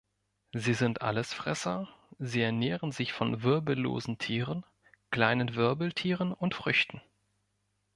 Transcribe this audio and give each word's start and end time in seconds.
Sie 0.55 0.73
sind 0.73 1.03
Allesfresser, 1.03 1.87
sie 2.17 2.41
ernähren 2.41 2.91
sich 2.91 3.13
von 3.13 3.43
wirbellosen 3.43 4.17
Tieren, 4.17 4.65
kleinen 5.11 5.53
Wirbeltieren 5.53 6.33
und 6.33 6.55
Früchten. 6.55 7.03